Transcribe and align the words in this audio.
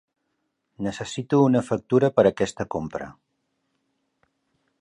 Necessito 0.85 1.41
una 1.49 1.61
factura 1.69 2.11
per 2.17 2.27
aquesta 2.31 2.69
compra. 2.77 3.13